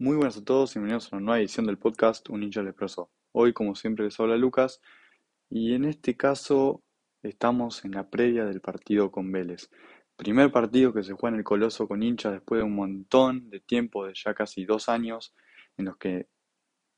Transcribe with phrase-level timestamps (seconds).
[0.00, 2.68] Muy buenas a todos y bienvenidos a una nueva edición del podcast Un hincha del
[2.68, 3.10] expreso.
[3.32, 4.80] Hoy, como siempre, les habla Lucas
[5.50, 6.84] y en este caso
[7.24, 9.70] estamos en la previa del partido con Vélez.
[10.14, 13.58] Primer partido que se juega en el Coloso con hinchas después de un montón de
[13.58, 15.34] tiempo, de ya casi dos años,
[15.76, 16.28] en los que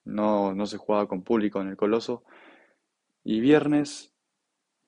[0.05, 2.23] no, no se jugaba con público en el Coloso.
[3.25, 4.13] Y viernes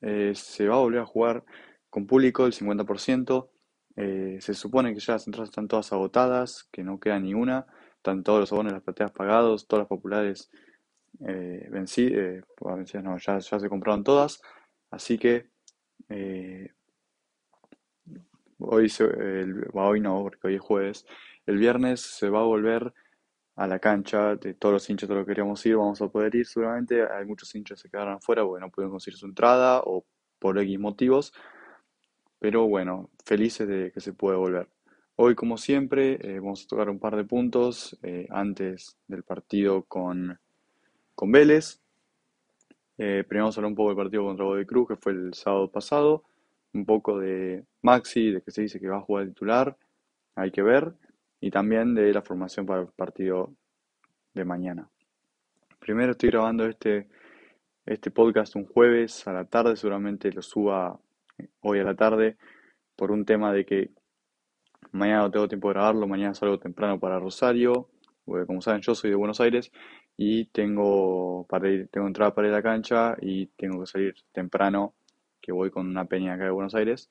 [0.03, 1.47] eh, se va a volver a jugar
[1.89, 3.49] con público el 50%.
[3.97, 7.67] Eh, se supone que ya las entradas están todas agotadas, que no queda ni una.
[8.03, 10.51] Están todos los abonos de las plateas pagados, todas las populares
[11.25, 12.43] eh, vencidas, eh,
[13.01, 14.43] no, ya, se compraron todas.
[14.91, 15.51] Así que
[16.09, 16.73] eh,
[18.59, 19.05] hoy, se,
[19.73, 21.07] hoy no, porque hoy es jueves.
[21.47, 22.93] El viernes se va a volver
[23.55, 26.35] a la cancha de todos los hinchas, todos los que queríamos ir, vamos a poder
[26.35, 27.07] ir seguramente.
[27.09, 30.05] Hay muchos hinchas que se quedaron afuera porque no pudieron conseguir su entrada o
[30.41, 31.33] por X motivos.
[32.41, 34.69] Pero bueno, felices de que se puede volver.
[35.17, 39.83] Hoy, como siempre, eh, vamos a tocar un par de puntos eh, antes del partido
[39.83, 40.39] con,
[41.15, 41.81] con Vélez.
[42.97, 45.35] Eh, primero vamos a hablar un poco del partido contra Godoy Cruz, que fue el
[45.35, 46.25] sábado pasado.
[46.73, 49.77] Un poco de Maxi, de que se dice que va a jugar titular,
[50.35, 50.95] hay que ver.
[51.41, 53.53] Y también de la formación para el partido
[54.33, 54.89] de mañana.
[55.79, 57.07] Primero estoy grabando este,
[57.85, 60.99] este podcast un jueves a la tarde, seguramente lo suba
[61.61, 62.39] hoy a la tarde,
[62.97, 63.91] por un tema de que
[64.93, 67.89] mañana no tengo tiempo de grabarlo, mañana salgo temprano para Rosario,
[68.25, 69.73] porque como saben yo soy de Buenos Aires
[70.17, 74.15] y tengo, para ir, tengo entrada para ir a la cancha y tengo que salir
[74.33, 74.95] temprano,
[75.41, 77.11] que voy con una peña acá de Buenos Aires.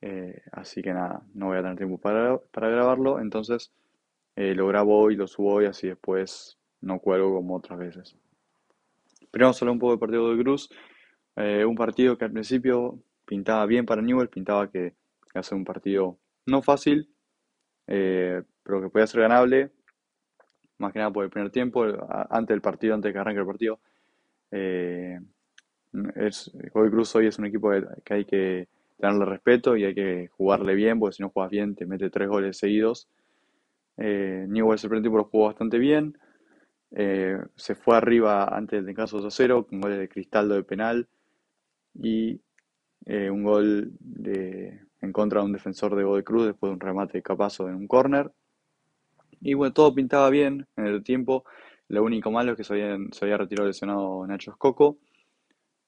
[0.00, 3.72] Eh, así que nada, no voy a tener tiempo para, para grabarlo, entonces
[4.36, 8.16] eh, lo grabo hoy, lo subo hoy, así después no cuelgo como otras veces.
[9.30, 10.70] Pero vamos a hablar un poco del partido de Cruz.
[11.36, 14.78] Eh, un partido que al principio pintaba bien para Newell, pintaba que
[15.34, 17.08] iba a ser un partido no fácil,
[17.86, 19.70] pero que podía ser ganable
[20.78, 21.84] más que nada por el primer tiempo,
[22.30, 23.80] antes del partido, antes de que arranque el partido.
[24.50, 25.18] Eh,
[26.14, 27.70] es, Godoy Cruz hoy es un equipo
[28.04, 31.74] que, hay que tenerle respeto y hay que jugarle bien, porque si no juegas bien
[31.74, 33.08] te mete tres goles seguidos.
[33.96, 36.16] Eh, Newell's el primer tiempo lo jugó bastante bien.
[36.92, 41.08] Eh, se fue arriba antes del descanso 2-0 con goles de Cristaldo de penal
[41.94, 42.40] y
[43.04, 44.80] eh, un gol de,
[45.18, 48.30] contra un defensor de Godoy Cruz después de un remate de capazo en un córner.
[49.40, 51.44] Y bueno, todo pintaba bien en el tiempo.
[51.88, 54.98] Lo único malo es que se, se había retirado lesionado Nacho Escoco.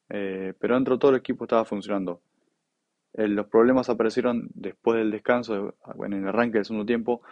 [0.08, 2.22] Eh, pero dentro de todo el equipo estaba funcionando.
[3.12, 7.22] Eh, los problemas aparecieron después del descanso, en el arranque del segundo tiempo,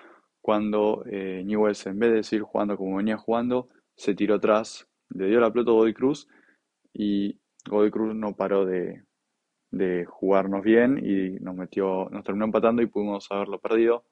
[0.41, 5.27] cuando eh, Newells, en vez de seguir jugando como venía jugando, se tiró atrás, le
[5.27, 6.29] dio la pelota a Godoy Cruz
[6.93, 9.03] y Godoy Cruz no paró de,
[9.71, 14.05] de jugarnos bien y nos metió, nos terminó empatando y pudimos haberlo perdido.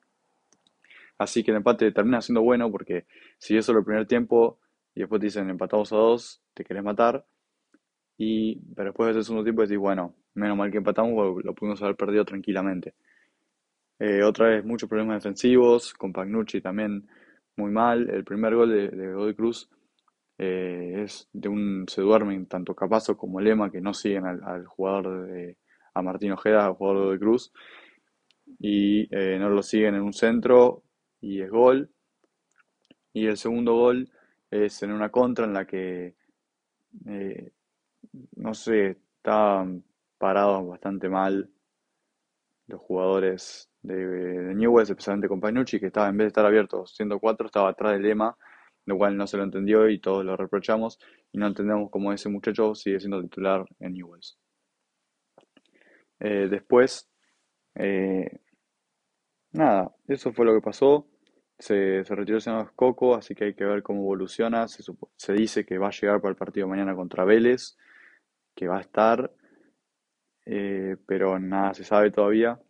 [1.19, 3.07] Así que el empate termina siendo bueno porque
[3.39, 4.59] si eso es el primer tiempo
[4.95, 7.25] y después te dicen empatados a dos, te querés matar.
[8.19, 11.97] Y, pero después del segundo tiempo decís, bueno, menos mal que empatamos, lo pudimos haber
[11.97, 12.95] perdido tranquilamente.
[13.99, 17.07] Eh, otra vez muchos problemas defensivos, con Pagnucci también
[17.57, 18.09] muy mal.
[18.11, 19.71] El primer gol de, de Godoy Cruz
[20.39, 25.27] eh, es de un, se duermen tanto Capazo como Lema que no siguen al, jugador
[25.29, 25.57] de,
[25.95, 27.53] a Martín Ojeda, al jugador de Cruz,
[28.59, 30.83] y eh, no lo siguen en un centro
[31.21, 31.91] y es gol.
[33.13, 34.11] Y el segundo gol
[34.51, 36.15] es en una contra en la que,
[37.07, 37.53] eh,
[38.37, 39.85] no sé, estaban
[40.19, 41.51] parados bastante mal
[42.67, 46.87] los jugadores de, de Newell's, especialmente con Panucci, que estaba en vez de estar abierto
[46.87, 48.37] 104, estaba atrás del lema,
[48.87, 50.99] lo cual no se lo entendió y todos lo reprochamos
[51.33, 54.39] y no entendemos cómo ese muchacho sigue siendo titular en Newell's.
[56.21, 57.11] Eh, después,
[57.75, 58.41] eh,
[59.53, 61.07] nada, eso fue lo que pasó.
[61.59, 64.69] Se, se retiró el senador Coco, así que hay que ver cómo evoluciona.
[64.69, 67.77] Se, dice que va a llegar para el partido mañana contra Vélez,
[68.55, 69.33] que va a estar,
[70.45, 72.61] eh, pero nada se sabe todavía.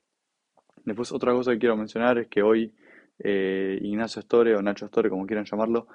[0.84, 2.74] Después otra cosa que quiero mencionar es que hoy
[3.19, 5.89] eh, Ignacio Astore o Nacho Astore, como quieran llamarlo,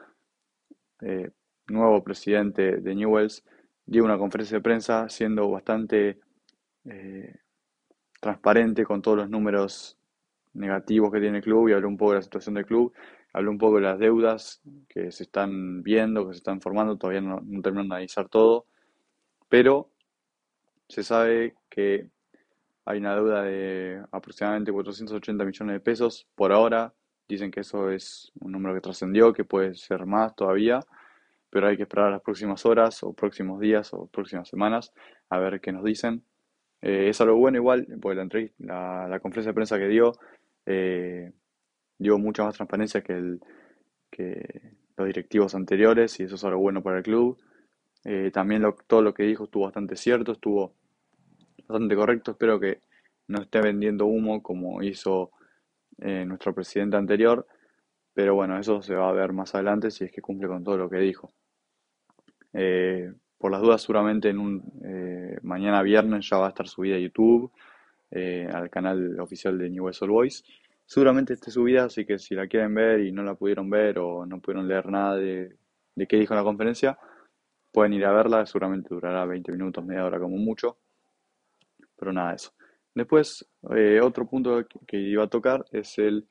[1.02, 1.32] eh,
[1.68, 3.44] nuevo presidente de Newells,
[3.86, 6.20] dio una conferencia de prensa siendo bastante
[8.20, 9.98] transparente con todos los números
[10.54, 12.94] negativos que tiene el club y habló un poco de la situación del club,
[13.34, 17.22] habló un poco de las deudas que se están viendo, que se están formando, todavía
[17.22, 18.66] no, no terminan de analizar todo,
[19.50, 19.90] pero
[20.88, 22.10] se sabe que
[22.86, 26.94] hay una deuda de aproximadamente 480 millones de pesos por ahora.
[27.32, 30.82] Dicen que eso es un número que trascendió, que puede ser más todavía,
[31.50, 34.92] pero hay que esperar las próximas horas o próximos días o próximas semanas
[35.30, 36.26] a ver qué nos dicen.
[36.82, 40.12] Eh, es algo bueno igual, porque la, la, conferencia de prensa que dio
[40.66, 41.32] eh,
[41.98, 43.38] dio mucha más transparencia que
[44.98, 47.38] los directivos anteriores y eso es algo bueno para el club.
[48.04, 50.74] Eh, también todo lo que dijo estuvo bastante cierto, estuvo
[51.66, 52.32] bastante correcto.
[52.32, 52.82] Espero que
[53.30, 55.32] no esté vendiendo humo como hizo
[56.02, 57.48] eh, nuestro presidente anterior,
[58.14, 60.78] pero bueno, eso se va a ver más adelante si es que cumple con todo
[60.78, 61.32] lo que dijo.
[62.54, 64.62] Eh, por las dudas, seguramente en un
[65.42, 67.52] mañana viernes ya va a estar subida a YouTube,
[68.12, 70.44] al canal oficial de New West Boys
[70.92, 74.26] seguramente esté subida, así que si la quieren ver y no la pudieron ver o
[74.26, 75.56] no pudieron leer nada de,
[75.96, 77.00] de qué dijo en la conferencia,
[77.72, 80.80] pueden ir a verla, seguramente durará 20 minutos, media hora como mucho,
[81.98, 82.52] pero nada de eso.
[82.94, 86.28] Después, eh, otro punto que iba a tocar es el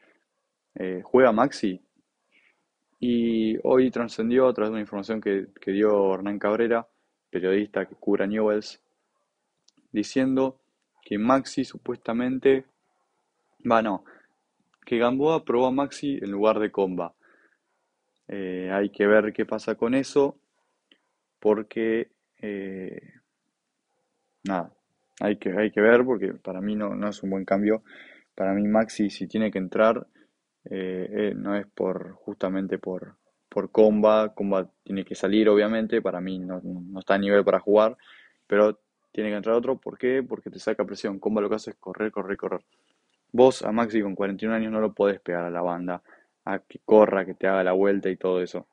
[0.74, 1.80] eh, juega Maxi.
[2.98, 6.86] Y hoy trascendió a través de una información que, que dio Hernán Cabrera,
[7.30, 8.80] periodista que cubra Newells,
[9.90, 10.60] diciendo
[11.02, 12.66] que Maxi supuestamente,
[13.70, 14.04] va, no,
[14.84, 17.14] que Gamboa probó a Maxi en lugar de Comba.
[18.28, 20.36] Eh, hay que ver qué pasa con eso,
[21.40, 22.10] porque
[24.44, 24.72] nada,
[25.20, 27.82] hay que, hay que ver, porque para mí no, no, es un buen cambio.
[28.34, 30.06] Para mí Maxi si tiene que entrar,
[30.64, 33.16] eh, no es por justamente por,
[33.48, 37.60] por Comba, Comba tiene que salir obviamente, para mí no, no, está a nivel para
[37.60, 37.96] jugar,
[38.46, 38.80] pero
[39.12, 40.22] tiene que entrar otro, ¿por qué?
[40.26, 42.60] Porque te saca presión, Comba lo que hace es correr, correr, correr.
[43.32, 46.02] Vos a Maxi con 41 años no lo podés pegar a la banda,
[46.44, 48.66] a que corra, que te haga la vuelta y todo eso.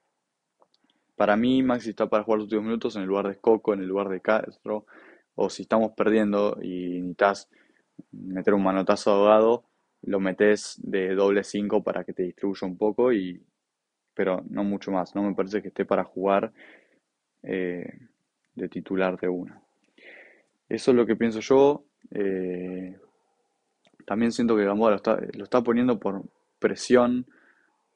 [1.15, 3.81] Para mí, Maxi está para jugar los últimos minutos en el lugar de Coco, en
[3.81, 4.85] el lugar de Castro,
[5.37, 7.49] o si estamos perdiendo y necesitas
[8.11, 9.63] meter un manotazo ahogado,
[10.01, 13.41] lo metes de doble 5 para que te distribuya un poco, y,
[14.13, 15.15] pero no mucho más.
[15.15, 16.51] No me parece que esté para jugar
[17.43, 17.99] eh,
[18.55, 19.61] de titular de una.
[20.69, 21.85] Eso es lo que pienso yo.
[22.11, 22.97] Eh,
[24.05, 26.23] también siento que Gamboa lo está, lo está poniendo por
[26.59, 27.25] presión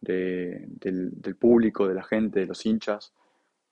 [0.02, 3.14] del, público, de la gente, de los hinchas,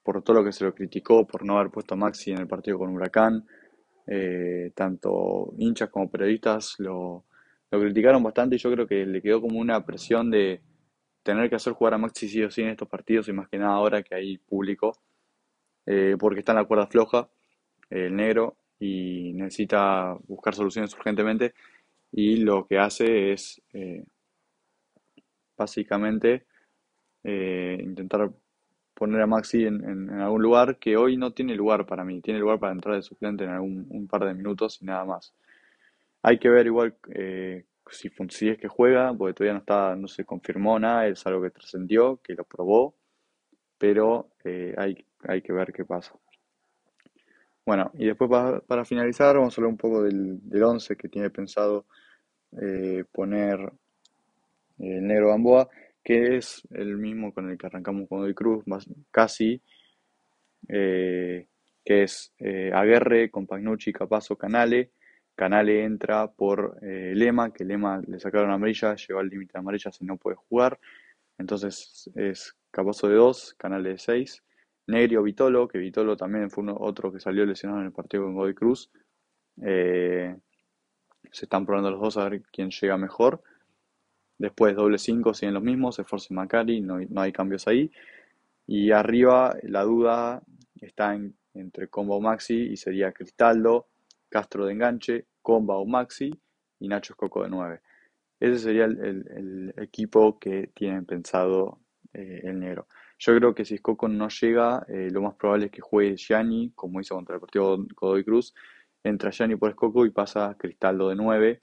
[0.02, 2.46] por todo lo que se lo criticó, por no haber puesto a Maxi en el
[2.46, 3.46] partido con Huracán.
[4.12, 7.26] Eh, tanto hinchas como periodistas lo,
[7.70, 10.60] criticaron bastante y yo creo que le quedó como una presión de
[11.22, 13.58] tener que hacer jugar a Maxi sí o sí en estos partidos y más que
[13.58, 14.98] nada ahora que hay público,
[15.86, 17.30] eh, porque está en la cuerda floja
[17.88, 21.54] el negro y necesita buscar soluciones urgentemente
[22.10, 24.04] y lo que hace es eh,
[25.56, 26.46] básicamente
[27.22, 28.28] eh, intentar
[29.00, 32.58] poner a Maxi en, algún lugar que hoy no tiene lugar para mí, tiene lugar
[32.58, 35.32] para entrar de suplente en algún un par de minutos y nada más.
[36.22, 40.06] Hay que ver igual eh, si, si, es que juega, porque todavía no está, no
[40.06, 42.94] se confirmó nada, es algo que trascendió, que lo probó,
[43.78, 44.28] pero
[44.76, 46.12] hay, hay que ver qué pasa.
[47.64, 48.28] Bueno, y después
[48.66, 51.86] para, finalizar vamos a hablar un poco del, del 11 que tiene pensado
[52.60, 53.72] eh, poner
[54.78, 55.70] el negro Gamboa,
[56.10, 59.62] que es el mismo con el que arrancamos con el Cruz, más, casi,
[60.66, 61.46] eh,
[61.84, 64.90] que es eh, Aguerre con Pagnucci, Capazo, Canale.
[65.36, 70.04] Canale entra por Lema, que Lema le sacaron amarilla, llegó al límite de amarilla si
[70.04, 70.80] no puede jugar.
[71.38, 74.42] Entonces es Capazo de 2, Canale de 6.
[74.88, 78.34] Negrio Vitolo, que Vitolo también fue uno, otro que salió lesionado en el partido con
[78.34, 78.90] Godoy Cruz.
[79.62, 80.36] Eh,
[81.30, 83.42] se están probando los dos a ver quién llega mejor.
[84.40, 87.90] Después doble 5 siguen los mismos, Esforce y Macari, no, no, hay cambios ahí.
[88.66, 90.42] Y arriba la duda
[90.80, 91.14] está
[91.52, 93.88] entre Comba o Maxi y sería Cristaldo,
[94.30, 96.30] Castro de enganche, Comba o Maxi
[96.78, 97.80] y Nacho Escoco de 9.
[98.40, 101.78] Ese sería el, equipo que tienen pensado
[102.14, 102.86] eh, el negro.
[103.18, 106.72] Yo creo que si Escoco no llega, eh, lo más probable es que juegue Gianni,
[106.74, 108.54] como hizo contra el partido Godoy Cruz,
[109.04, 111.60] entra Gianni por Escoco y pasa Cristaldo de 9.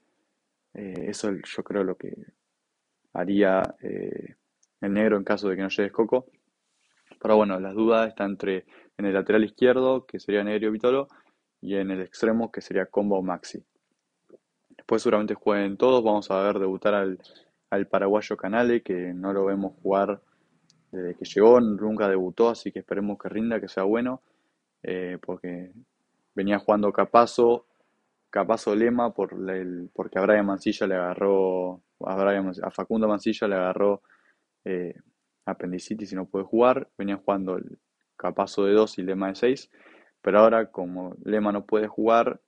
[0.74, 2.37] Eh, eso yo creo lo que
[3.12, 4.34] haría eh,
[4.80, 6.26] el negro en caso de que no llegue Escoco.
[7.20, 8.64] Pero bueno, las dudas están entre
[8.96, 11.08] en el lateral izquierdo, que sería Negro Vitolo,
[11.60, 13.64] y en el extremo, que sería Combo Maxi.
[14.70, 16.04] Después seguramente jueguen todos.
[16.04, 17.18] Vamos a ver debutar al,
[17.70, 20.20] al paraguayo Canale, que no lo vemos jugar
[20.90, 24.22] desde que llegó, nunca debutó, así que esperemos que rinda, que sea bueno,
[24.82, 25.72] eh, porque
[26.34, 27.66] venía jugando Capazo,
[28.30, 34.02] Capazo Lema por el, porque a Brian Mancilla le agarró, a, Facundo Mancilla le agarró
[34.64, 34.94] eh,
[35.44, 37.78] apendicitis y no puede jugar, venía jugando el
[38.16, 39.70] Capazo de 2 y Lema de 6,
[40.20, 42.40] pero ahora como Lema no puede jugar,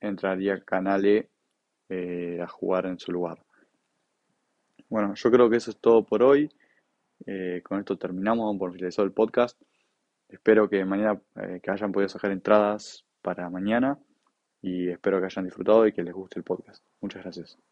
[0.00, 1.30] entraría Canale
[1.88, 3.42] eh, a jugar en su lugar.
[4.88, 6.50] Bueno, yo creo que eso es todo por hoy.
[7.26, 9.60] Eh, con esto terminamos, por finalizar el podcast.
[10.28, 13.98] Espero que mañana eh, que hayan podido sacar entradas para mañana
[14.62, 16.84] y espero que hayan disfrutado y que les guste el podcast.
[17.00, 17.67] Muchas gracias.